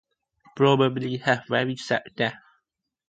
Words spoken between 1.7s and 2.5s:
sad death.